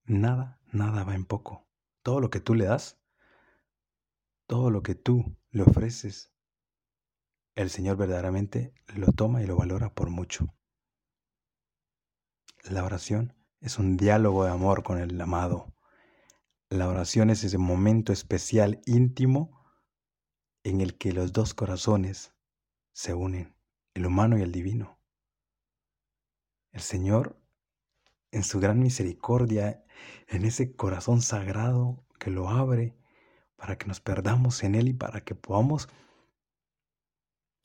nada, 0.05 0.59
nada 0.71 1.03
va 1.03 1.13
en 1.13 1.25
poco. 1.25 1.63
Todo 2.03 2.19
lo 2.19 2.29
que 2.29 2.39
tú 2.39 2.53
le 2.53 2.65
das, 2.65 2.99
todo 4.45 4.69
lo 4.69 4.83
que 4.83 4.93
tú 4.93 5.35
le 5.51 5.63
ofreces, 5.63 6.31
el 7.55 7.69
Señor 7.69 7.97
verdaderamente 7.97 8.73
lo 8.95 9.11
toma 9.11 9.41
y 9.41 9.47
lo 9.47 9.55
valora 9.55 9.93
por 9.93 10.09
mucho. 10.09 10.53
La 12.63 12.83
oración 12.83 13.35
es 13.61 13.79
un 13.79 13.97
diálogo 13.97 14.45
de 14.45 14.51
amor 14.51 14.83
con 14.83 14.99
el 14.99 15.19
amado. 15.19 15.73
La 16.69 16.89
oración 16.89 17.29
es 17.29 17.43
ese 17.43 17.57
momento 17.57 18.11
especial, 18.11 18.81
íntimo, 18.85 19.63
en 20.63 20.81
el 20.81 20.97
que 20.97 21.13
los 21.13 21.33
dos 21.33 21.53
corazones 21.53 22.33
se 22.91 23.13
unen, 23.13 23.55
el 23.93 24.05
humano 24.05 24.37
y 24.37 24.41
el 24.41 24.51
divino. 24.51 24.99
El 26.71 26.81
Señor, 26.81 27.42
en 28.33 28.43
su 28.43 28.59
gran 28.59 28.79
misericordia, 28.79 29.85
en 30.27 30.43
ese 30.43 30.75
corazón 30.75 31.21
sagrado 31.21 32.03
que 32.19 32.31
lo 32.31 32.49
abre 32.49 32.97
para 33.55 33.77
que 33.77 33.85
nos 33.85 34.01
perdamos 34.01 34.63
en 34.63 34.73
Él 34.73 34.87
y 34.87 34.93
para 34.93 35.23
que 35.23 35.35
podamos 35.35 35.87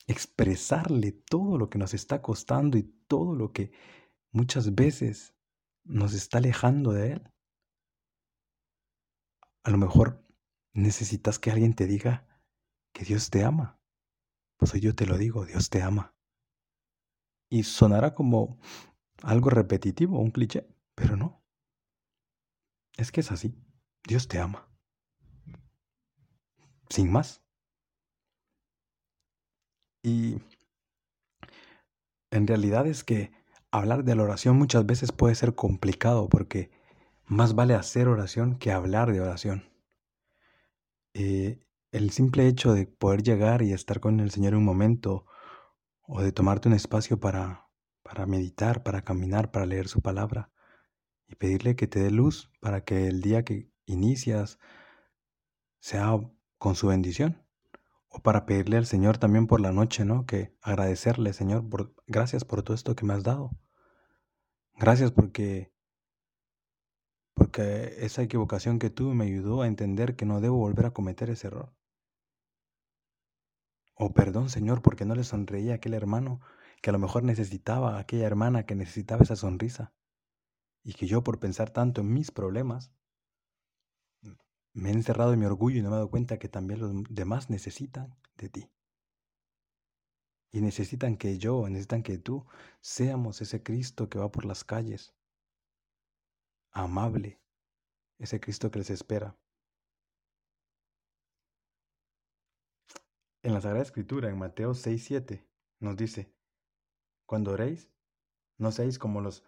expresarle 0.07 1.13
todo 1.13 1.57
lo 1.57 1.71
que 1.71 1.79
nos 1.79 1.95
está 1.95 2.21
costando 2.21 2.77
y 2.77 2.83
todo 2.83 3.35
lo 3.35 3.53
que 3.53 3.73
muchas 4.31 4.75
veces 4.75 5.35
nos 5.85 6.13
está 6.13 6.37
alejando 6.37 6.93
de 6.93 7.13
Él. 7.13 7.33
A 9.65 9.71
lo 9.71 9.79
mejor 9.79 10.23
necesitas 10.75 11.39
que 11.39 11.51
alguien 11.51 11.75
te 11.75 11.87
diga 11.87 12.27
que 12.93 13.05
Dios 13.05 13.31
te 13.31 13.43
ama. 13.43 13.81
Pues 14.59 14.75
hoy 14.75 14.81
yo 14.81 14.95
te 14.95 15.07
lo 15.07 15.17
digo, 15.17 15.47
Dios 15.47 15.71
te 15.71 15.83
ama. 15.83 16.15
Y 17.51 17.63
sonará 17.63 18.15
como 18.15 18.59
algo 19.23 19.51
repetitivo, 19.51 20.19
un 20.19 20.31
cliché, 20.31 20.67
pero 20.95 21.17
no. 21.17 21.43
Es 22.97 23.13
que 23.13 23.21
es 23.21 23.31
así. 23.31 23.55
Dios 24.07 24.29
te 24.29 24.39
ama. 24.39 24.69
Sin 26.89 27.13
más. 27.13 27.43
Y 30.03 30.41
en 32.31 32.47
realidad 32.47 32.87
es 32.87 33.05
que 33.05 33.33
hablar 33.71 34.05
de 34.05 34.15
la 34.15 34.23
oración 34.23 34.57
muchas 34.57 34.87
veces 34.87 35.13
puede 35.13 35.35
ser 35.35 35.55
complicado 35.55 36.29
porque 36.29 36.71
más 37.27 37.55
vale 37.55 37.75
hacer 37.75 38.09
oración 38.09 38.59
que 38.59 38.73
hablar 38.73 39.13
de 39.13 39.21
oración. 39.21 39.71
Eh, 41.15 41.61
el 41.93 42.11
simple 42.11 42.47
hecho 42.49 42.73
de 42.73 42.87
poder 42.87 43.23
llegar 43.23 43.63
y 43.63 43.73
estar 43.73 44.01
con 44.01 44.21
el 44.21 44.31
Señor 44.31 44.55
un 44.55 44.65
momento, 44.65 45.27
o 46.03 46.23
de 46.23 46.33
tomarte 46.33 46.69
un 46.69 46.75
espacio 46.75 47.21
para, 47.21 47.68
para 48.09 48.25
meditar, 48.25 48.83
para 48.83 49.03
caminar, 49.03 49.51
para 49.51 49.67
leer 49.67 49.87
su 49.87 50.01
palabra, 50.01 50.51
y 51.27 51.35
pedirle 51.35 51.77
que 51.77 51.87
te 51.87 52.01
dé 52.01 52.11
luz 52.11 52.51
para 52.59 52.83
que 52.83 53.07
el 53.07 53.21
día 53.21 53.45
que 53.45 53.71
inicias 53.85 54.59
sea 55.79 56.19
con 56.57 56.75
su 56.75 56.87
bendición. 56.87 57.45
O 58.09 58.21
para 58.21 58.47
pedirle 58.47 58.79
al 58.79 58.87
Señor 58.87 59.19
también 59.19 59.47
por 59.47 59.61
la 59.61 59.73
noche, 59.73 60.07
¿no? 60.07 60.25
Que 60.25 60.57
agradecerle, 60.63 61.35
Señor, 61.35 61.67
gracias 62.07 62.47
por 62.47 62.63
todo 62.63 62.75
esto 62.75 62.97
que 62.97 63.05
me 63.05 63.13
has 63.13 63.25
dado. 63.25 63.51
Gracias 64.79 65.13
porque 65.13 65.71
porque 67.35 67.97
esa 67.99 68.23
equivocación 68.23 68.79
que 68.79 68.89
tuve 68.89 69.15
me 69.15 69.27
ayudó 69.27 69.61
a 69.61 69.67
entender 69.67 70.17
que 70.17 70.25
no 70.25 70.41
debo 70.41 70.57
volver 70.57 70.87
a 70.87 70.93
cometer 70.93 71.29
ese 71.29 71.49
error. 71.49 71.75
O 73.95 74.15
perdón, 74.15 74.49
Señor, 74.49 74.81
porque 74.81 75.05
no 75.05 75.15
le 75.15 75.25
sonreí 75.25 75.71
a 75.71 75.75
aquel 75.75 75.93
hermano 75.93 76.41
que 76.81 76.91
a 76.91 76.93
lo 76.93 76.99
mejor 76.99 77.25
necesitaba, 77.25 77.99
aquella 77.99 78.27
hermana 78.27 78.67
que 78.67 78.75
necesitaba 78.75 79.23
esa 79.23 79.37
sonrisa. 79.37 79.93
Y 80.85 80.95
que 80.95 81.07
yo 81.07 81.25
por 81.25 81.39
pensar 81.39 81.71
tanto 81.71 82.01
en 82.01 82.13
mis 82.13 82.31
problemas, 82.31 82.93
me 84.73 84.91
he 84.91 84.93
encerrado 84.93 85.33
en 85.33 85.41
mi 85.41 85.47
orgullo 85.47 85.79
y 85.79 85.83
no 85.83 85.91
me 85.91 85.97
he 85.97 85.99
dado 85.99 86.11
cuenta 86.11 86.39
que 86.39 86.49
también 86.49 86.81
los 86.81 86.93
demás 87.11 87.51
necesitan 87.51 88.17
de 88.37 88.49
ti. 88.49 88.71
Y 90.51 90.61
necesitan 90.61 91.17
que 91.17 91.39
yo, 91.39 91.69
necesitan 91.69 92.03
que 92.03 92.17
tú 92.17 92.47
seamos 92.81 93.43
ese 93.43 93.63
Cristo 93.63 94.09
que 94.09 94.19
va 94.19 94.31
por 94.31 94.45
las 94.45 94.65
calles, 94.65 95.15
amable, 96.71 97.41
ese 98.19 98.41
Cristo 98.41 98.71
que 98.71 98.79
les 98.79 98.91
espera. 98.91 99.37
En 103.43 103.53
la 103.53 103.61
Sagrada 103.61 103.83
Escritura, 103.83 104.29
en 104.29 104.39
Mateo 104.39 104.75
6, 104.75 105.05
7, 105.05 105.47
nos 105.81 105.97
dice, 105.97 106.33
cuando 107.29 107.53
oréis, 107.53 107.93
no 108.57 108.73
seáis 108.73 108.99
como 108.99 109.21
los 109.21 109.45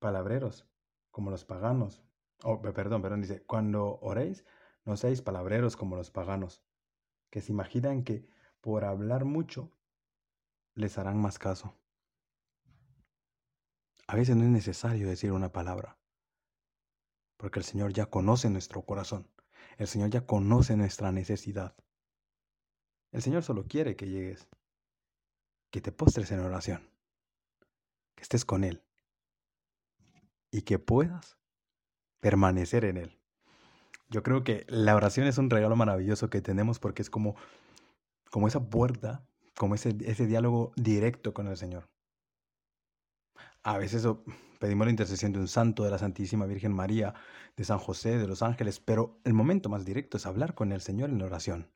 palabreros, 0.00 0.66
como 1.12 1.30
los 1.30 1.44
paganos. 1.44 2.02
Oh, 2.42 2.60
perdón, 2.60 3.00
perdón, 3.00 3.20
dice, 3.22 3.42
cuando 3.44 4.00
oréis, 4.00 4.44
no 4.84 4.96
seáis 4.96 5.22
palabreros 5.22 5.76
como 5.76 5.94
los 5.94 6.10
paganos, 6.10 6.62
que 7.30 7.40
se 7.40 7.52
imaginan 7.52 8.02
que 8.02 8.26
por 8.60 8.84
hablar 8.84 9.24
mucho 9.24 9.70
les 10.74 10.98
harán 10.98 11.22
más 11.22 11.38
caso. 11.38 11.74
A 14.08 14.16
veces 14.16 14.34
no 14.34 14.42
es 14.42 14.50
necesario 14.50 15.08
decir 15.08 15.30
una 15.30 15.52
palabra 15.52 15.96
porque 17.42 17.58
el 17.58 17.64
Señor 17.64 17.92
ya 17.92 18.06
conoce 18.06 18.48
nuestro 18.50 18.82
corazón, 18.82 19.28
el 19.76 19.88
Señor 19.88 20.10
ya 20.10 20.26
conoce 20.26 20.76
nuestra 20.76 21.10
necesidad. 21.10 21.74
El 23.10 23.20
Señor 23.20 23.42
solo 23.42 23.66
quiere 23.66 23.96
que 23.96 24.08
llegues, 24.08 24.48
que 25.70 25.80
te 25.80 25.90
postres 25.90 26.30
en 26.30 26.38
oración, 26.38 26.91
estés 28.22 28.44
con 28.44 28.64
Él 28.64 28.82
y 30.50 30.62
que 30.62 30.78
puedas 30.78 31.38
permanecer 32.20 32.84
en 32.84 32.96
Él. 32.96 33.18
Yo 34.08 34.22
creo 34.22 34.44
que 34.44 34.64
la 34.68 34.94
oración 34.94 35.26
es 35.26 35.38
un 35.38 35.50
regalo 35.50 35.74
maravilloso 35.74 36.30
que 36.30 36.42
tenemos 36.42 36.78
porque 36.78 37.02
es 37.02 37.10
como, 37.10 37.34
como 38.30 38.46
esa 38.46 38.68
puerta, 38.68 39.26
como 39.56 39.74
ese, 39.74 39.96
ese 40.04 40.26
diálogo 40.26 40.72
directo 40.76 41.32
con 41.32 41.48
el 41.48 41.56
Señor. 41.56 41.88
A 43.62 43.78
veces 43.78 44.06
pedimos 44.58 44.86
la 44.86 44.90
intercesión 44.90 45.32
de 45.32 45.38
un 45.38 45.48
santo, 45.48 45.84
de 45.84 45.90
la 45.90 45.98
Santísima 45.98 46.46
Virgen 46.46 46.72
María, 46.72 47.14
de 47.56 47.64
San 47.64 47.78
José, 47.78 48.18
de 48.18 48.26
los 48.26 48.42
ángeles, 48.42 48.80
pero 48.80 49.20
el 49.24 49.32
momento 49.32 49.68
más 49.68 49.84
directo 49.84 50.16
es 50.16 50.26
hablar 50.26 50.54
con 50.54 50.72
el 50.72 50.80
Señor 50.80 51.10
en 51.10 51.18
la 51.18 51.26
oración. 51.26 51.70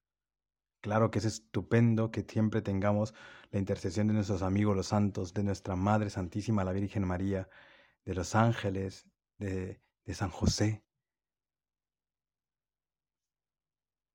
Claro 0.86 1.10
que 1.10 1.18
es 1.18 1.24
estupendo 1.24 2.12
que 2.12 2.22
siempre 2.22 2.62
tengamos 2.62 3.12
la 3.50 3.58
intercesión 3.58 4.06
de 4.06 4.14
nuestros 4.14 4.42
amigos 4.42 4.76
los 4.76 4.86
santos, 4.86 5.34
de 5.34 5.42
nuestra 5.42 5.74
Madre 5.74 6.10
Santísima, 6.10 6.62
la 6.62 6.70
Virgen 6.70 7.04
María, 7.04 7.48
de 8.04 8.14
los 8.14 8.36
ángeles, 8.36 9.04
de, 9.36 9.80
de 10.04 10.14
San 10.14 10.30
José. 10.30 10.84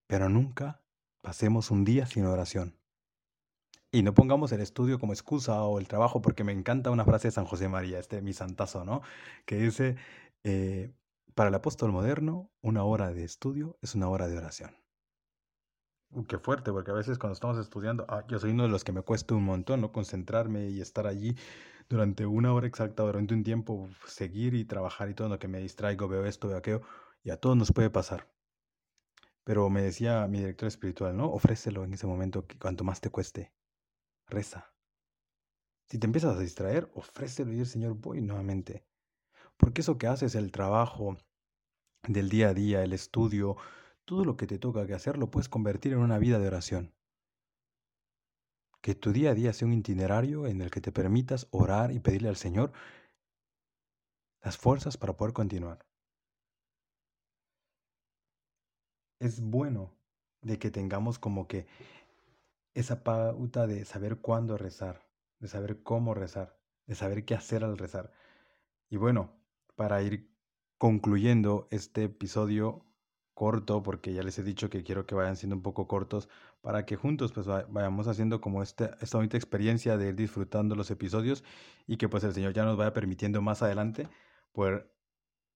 Pero 0.07 0.29
nunca 0.29 0.81
pasemos 1.19 1.71
un 1.71 1.83
día 1.83 2.05
sin 2.05 2.23
oración. 2.23 2.79
Y 3.91 4.03
no 4.03 4.13
pongamos 4.13 4.53
el 4.53 4.61
estudio 4.61 4.97
como 4.97 5.11
excusa 5.11 5.61
o 5.63 5.77
el 5.77 5.89
trabajo, 5.89 6.21
porque 6.21 6.45
me 6.45 6.53
encanta 6.53 6.89
una 6.89 7.03
frase 7.03 7.27
de 7.27 7.31
San 7.33 7.43
José 7.43 7.67
María, 7.67 7.99
este 7.99 8.21
mi 8.21 8.31
santazo, 8.31 8.85
¿no? 8.85 9.01
Que 9.45 9.57
dice, 9.57 9.97
eh, 10.45 10.93
para 11.35 11.49
el 11.49 11.55
apóstol 11.55 11.91
moderno, 11.91 12.49
una 12.61 12.85
hora 12.85 13.11
de 13.11 13.25
estudio 13.25 13.77
es 13.81 13.93
una 13.93 14.07
hora 14.07 14.29
de 14.29 14.37
oración. 14.37 14.81
Qué 16.27 16.37
fuerte, 16.37 16.71
porque 16.71 16.91
a 16.91 16.93
veces 16.93 17.17
cuando 17.17 17.33
estamos 17.33 17.57
estudiando, 17.57 18.05
ah, 18.09 18.25
yo 18.27 18.37
soy 18.37 18.51
uno 18.51 18.63
de 18.63 18.69
los 18.69 18.83
que 18.83 18.91
me 18.91 19.01
cuesta 19.01 19.33
un 19.33 19.45
montón, 19.45 19.79
¿no? 19.79 19.93
Concentrarme 19.93 20.69
y 20.69 20.81
estar 20.81 21.07
allí 21.07 21.37
durante 21.87 22.25
una 22.25 22.53
hora 22.53 22.67
exacta, 22.67 23.03
durante 23.03 23.33
un 23.33 23.43
tiempo, 23.43 23.87
seguir 24.05 24.53
y 24.53 24.65
trabajar 24.65 25.09
y 25.09 25.13
todo 25.13 25.29
lo 25.29 25.39
que 25.39 25.47
me 25.47 25.59
distraigo, 25.59 26.09
veo 26.09 26.25
esto, 26.25 26.49
veo 26.49 26.57
aquello, 26.57 26.81
y 27.23 27.29
a 27.29 27.37
todos 27.37 27.55
nos 27.55 27.71
puede 27.71 27.89
pasar. 27.89 28.27
Pero 29.45 29.69
me 29.69 29.81
decía 29.81 30.27
mi 30.27 30.39
director 30.39 30.67
espiritual, 30.67 31.15
¿no? 31.15 31.31
Ofrécelo 31.31 31.85
en 31.85 31.93
ese 31.93 32.07
momento 32.07 32.45
que 32.45 32.59
cuanto 32.59 32.83
más 32.83 32.99
te 32.99 33.09
cueste, 33.09 33.53
reza. 34.27 34.73
Si 35.87 35.97
te 35.97 36.07
empiezas 36.07 36.35
a 36.35 36.39
distraer, 36.39 36.91
ofrécelo 36.93 37.53
y 37.53 37.59
el 37.59 37.67
Señor, 37.67 37.93
voy 37.93 38.21
nuevamente. 38.21 38.85
Porque 39.55 39.81
eso 39.81 39.97
que 39.97 40.07
haces, 40.07 40.35
el 40.35 40.51
trabajo 40.51 41.17
del 42.07 42.29
día 42.29 42.49
a 42.49 42.53
día, 42.53 42.83
el 42.83 42.93
estudio, 42.93 43.55
todo 44.05 44.25
lo 44.25 44.37
que 44.37 44.47
te 44.47 44.59
toca 44.59 44.85
que 44.87 44.93
hacer, 44.93 45.17
lo 45.17 45.29
puedes 45.29 45.49
convertir 45.49 45.93
en 45.93 45.99
una 45.99 46.17
vida 46.17 46.39
de 46.39 46.47
oración. 46.47 46.93
Que 48.81 48.95
tu 48.95 49.11
día 49.11 49.31
a 49.31 49.33
día 49.35 49.53
sea 49.53 49.67
un 49.67 49.73
itinerario 49.73 50.47
en 50.47 50.61
el 50.61 50.71
que 50.71 50.81
te 50.81 50.91
permitas 50.91 51.47
orar 51.51 51.91
y 51.91 51.99
pedirle 51.99 52.29
al 52.29 52.35
Señor 52.35 52.71
las 54.41 54.57
fuerzas 54.57 54.97
para 54.97 55.15
poder 55.15 55.33
continuar. 55.33 55.85
Es 59.19 59.39
bueno 59.39 59.93
de 60.41 60.57
que 60.57 60.71
tengamos 60.71 61.19
como 61.19 61.47
que 61.47 61.67
esa 62.73 63.03
pauta 63.03 63.67
de 63.67 63.85
saber 63.85 64.19
cuándo 64.19 64.57
rezar, 64.57 65.07
de 65.39 65.47
saber 65.47 65.83
cómo 65.83 66.13
rezar, 66.13 66.57
de 66.87 66.95
saber 66.95 67.25
qué 67.25 67.35
hacer 67.35 67.63
al 67.63 67.77
rezar. 67.77 68.11
Y 68.89 68.97
bueno, 68.97 69.39
para 69.75 70.01
ir 70.01 70.31
concluyendo 70.77 71.67
este 71.69 72.05
episodio 72.05 72.83
corto, 73.33 73.83
porque 73.83 74.13
ya 74.13 74.23
les 74.23 74.37
he 74.39 74.43
dicho 74.43 74.69
que 74.69 74.83
quiero 74.83 75.05
que 75.05 75.15
vayan 75.15 75.35
siendo 75.35 75.55
un 75.55 75.61
poco 75.61 75.87
cortos, 75.87 76.29
para 76.61 76.85
que 76.85 76.95
juntos 76.95 77.31
pues 77.33 77.47
vayamos 77.47 78.07
haciendo 78.07 78.41
como 78.41 78.61
esta, 78.63 78.97
esta 79.01 79.17
bonita 79.17 79.37
experiencia 79.37 79.97
de 79.97 80.09
ir 80.09 80.15
disfrutando 80.15 80.75
los 80.75 80.91
episodios 80.91 81.43
y 81.87 81.97
que 81.97 82.09
pues 82.09 82.23
el 82.23 82.33
Señor 82.33 82.53
ya 82.53 82.65
nos 82.65 82.77
vaya 82.77 82.93
permitiendo 82.93 83.41
más 83.41 83.61
adelante 83.63 84.07
poder, 84.51 84.93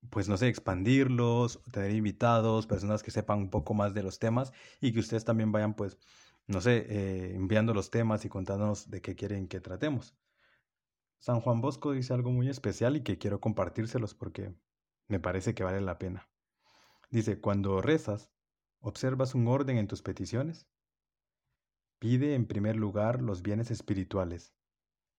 pues 0.10 0.30
no 0.30 0.38
sé, 0.38 0.48
expandirlos, 0.50 1.62
tener 1.72 1.92
invitados, 1.92 2.68
personas 2.68 3.04
que 3.04 3.12
sepan 3.12 3.40
un 3.40 3.50
poco 3.50 3.74
más 3.74 3.94
de 3.94 4.04
los 4.04 4.20
temas 4.20 4.54
y 4.82 4.94
que 4.94 5.00
ustedes 5.00 5.26
también 5.26 5.52
vayan 5.52 5.76
pues, 5.76 5.98
no 6.48 6.62
sé, 6.62 6.86
eh, 6.90 7.36
enviando 7.36 7.74
los 7.74 7.90
temas 7.92 8.26
y 8.26 8.30
contándonos 8.30 8.90
de 8.90 9.02
qué 9.02 9.16
quieren 9.16 9.48
que 9.48 9.60
tratemos. 9.62 10.16
San 11.20 11.42
Juan 11.42 11.60
Bosco 11.60 11.92
dice 11.92 12.14
algo 12.14 12.32
muy 12.32 12.50
especial 12.50 12.96
y 12.96 13.02
que 13.04 13.18
quiero 13.18 13.42
compartírselos 13.42 14.14
porque 14.14 14.54
me 15.08 15.20
parece 15.20 15.54
que 15.56 15.64
vale 15.64 15.82
la 15.82 15.98
pena. 16.00 16.30
Dice, 17.10 17.40
cuando 17.40 17.82
rezas, 17.82 18.32
¿observas 18.80 19.36
un 19.36 19.48
orden 19.48 19.78
en 19.78 19.88
tus 19.88 20.02
peticiones? 20.02 20.68
Pide 22.00 22.36
en 22.36 22.46
primer 22.46 22.76
lugar 22.76 23.22
los 23.22 23.42
bienes 23.42 23.72
espirituales, 23.72 24.54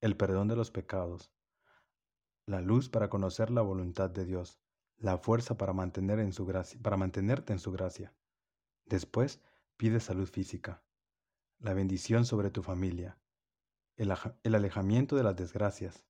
el 0.01 0.17
perdón 0.17 0.49
de 0.49 0.57
los 0.57 0.71
pecados, 0.71 1.33
la 2.45 2.61
luz 2.61 2.89
para 2.89 3.09
conocer 3.09 3.51
la 3.51 3.63
voluntad 3.63 4.11
de 4.11 4.25
Dios, 4.25 4.61
la 4.97 5.19
fuerza 5.19 5.57
para, 5.57 5.73
mantener 5.73 6.21
en 6.21 6.33
su 6.33 6.47
para 6.83 6.97
mantenerte 6.97 7.53
en 7.53 7.59
su 7.59 7.73
gracia. 7.73 8.15
Después, 8.85 9.41
pide 9.77 10.01
salud 10.01 10.29
física, 10.29 10.83
la 11.59 11.75
bendición 11.75 12.25
sobre 12.25 12.51
tu 12.51 12.63
familia, 12.63 13.19
el, 13.97 14.13
alejamiento 14.55 15.17
de 15.17 15.23
las 15.23 15.37
desgracias 15.37 16.05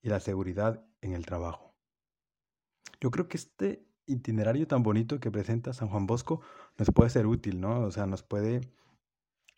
y 0.00 0.08
la 0.08 0.20
seguridad 0.20 0.86
en 1.00 1.12
el 1.12 1.26
trabajo. 1.26 1.76
Yo 3.00 3.10
creo 3.10 3.28
que 3.28 3.36
este 3.36 3.87
itinerario 4.08 4.66
tan 4.66 4.82
bonito 4.82 5.20
que 5.20 5.30
presenta 5.30 5.72
San 5.72 5.88
Juan 5.88 6.06
Bosco 6.06 6.40
nos 6.76 6.90
puede 6.90 7.10
ser 7.10 7.26
útil, 7.26 7.60
¿no? 7.60 7.80
O 7.80 7.90
sea, 7.90 8.06
nos 8.06 8.22
puede 8.22 8.60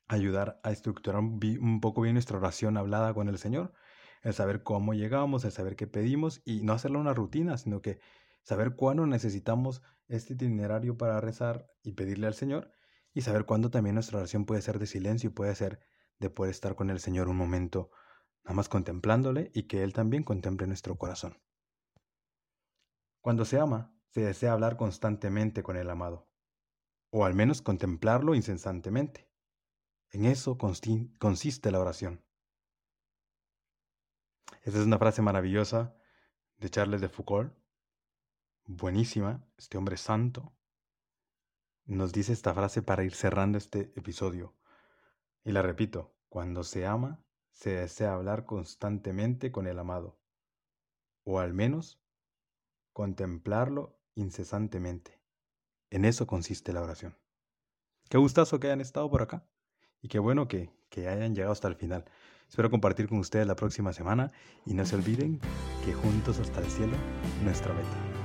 ayudar 0.09 0.61
a 0.65 0.73
estructurar 0.73 1.21
un, 1.21 1.81
poco 1.81 2.03
bien 2.03 2.15
nuestra 2.15 2.37
oración 2.37 2.77
hablada 2.77 3.15
con 3.15 3.29
el 3.29 3.39
Señor, 3.39 3.73
el 4.23 4.35
saber 4.35 4.63
cómo 4.63 4.93
llegamos, 4.93 5.45
el 5.45 5.53
saber 5.53 5.77
qué 5.77 5.87
pedimos 5.87 6.43
y 6.45 6.63
no 6.63 6.73
hacerlo 6.73 6.99
una 6.99 7.15
rutina, 7.15 7.57
sino 7.57 7.81
que 7.81 8.01
saber 8.43 8.75
cuándo 8.75 9.07
necesitamos 9.07 9.83
este 10.09 10.35
itinerario 10.35 10.99
para 10.99 11.21
rezar 11.21 11.71
y 11.83 11.93
pedirle 11.93 12.27
al 12.27 12.35
Señor 12.35 12.73
y 13.15 13.23
saber 13.23 13.45
cuándo 13.45 13.71
también 13.71 13.95
nuestra 13.95 14.19
oración 14.19 14.45
puede 14.45 14.63
ser 14.63 14.79
de 14.79 14.87
silencio 14.87 15.31
y 15.31 15.33
puede 15.33 15.55
ser 15.55 15.81
de 16.19 16.29
poder 16.29 16.51
estar 16.51 16.75
con 16.75 16.91
el 16.91 16.99
Señor 16.99 17.29
un 17.29 17.37
momento, 17.37 17.91
nada 18.45 18.55
más 18.55 18.69
contemplándole 18.69 19.51
y 19.55 19.65
que 19.65 19.83
Él 19.83 19.93
también 19.93 20.25
contemple 20.25 20.67
nuestro 20.67 20.97
corazón. 20.97 21.39
Cuando 23.21 23.45
se 23.45 23.59
ama, 23.59 23.95
se 24.11 24.23
desea 24.23 24.53
hablar 24.53 24.77
constantemente 24.77 25.63
con 25.63 25.77
el 25.77 25.89
amado, 25.89 26.29
o 27.11 27.25
al 27.25 27.35
menos 27.35 27.63
contemplarlo 27.63 28.35
incesantemente. 28.35 29.29
En 30.11 30.25
eso 30.25 30.59
consiste 30.59 31.71
la 31.71 31.81
oración. 31.81 32.25
Esta 34.63 34.81
es 34.81 34.87
una 34.87 34.99
frase 34.99 35.23
maravillosa 35.23 35.97
de 36.59 36.71
Charles 36.71 37.01
de 37.01 37.09
Foucault, 37.09 37.55
buenísima, 38.67 39.45
este 39.57 39.79
hombre 39.79 39.97
santo, 39.97 40.53
nos 41.87 42.13
dice 42.13 42.33
esta 42.33 42.55
frase 42.55 42.83
para 42.83 43.05
ir 43.05 43.15
cerrando 43.15 43.59
este 43.59 43.93
episodio. 43.97 44.55
Y 45.43 45.53
la 45.53 45.63
repito, 45.63 46.15
cuando 46.29 46.63
se 46.63 46.87
ama, 46.87 47.25
se 47.53 47.71
desea 47.71 48.15
hablar 48.15 48.47
constantemente 48.47 49.51
con 49.51 49.67
el 49.67 49.79
amado, 49.79 50.21
o 51.25 51.41
al 51.41 51.53
menos 51.53 52.01
contemplarlo 52.93 54.00
incesantemente. 54.15 55.19
En 55.91 56.05
eso 56.05 56.27
consiste 56.27 56.73
la 56.73 56.83
oración. 56.83 57.17
Qué 58.09 58.19
gustazo 58.19 58.61
que 58.61 58.69
hayan 58.69 58.81
estado 58.81 59.11
por 59.11 59.23
acá 59.23 59.45
y 60.03 60.09
qué 60.09 60.19
bueno 60.19 60.49
que, 60.49 60.71
que 60.89 61.09
hayan 61.09 61.35
llegado 61.35 61.53
hasta 61.53 61.69
el 61.69 61.77
final. 61.77 62.05
Espero 62.49 62.71
compartir 62.71 63.09
con 63.09 63.19
ustedes 63.19 63.47
la 63.47 63.57
próxima 63.57 63.93
semana 63.93 64.33
y 64.67 64.75
no 64.75 64.85
se 64.85 64.97
olviden 64.97 65.41
que 65.85 65.93
juntos 65.93 66.41
hasta 66.41 66.61
el 66.61 66.67
cielo, 66.67 66.97
nuestra 67.45 67.73
meta. 67.73 68.20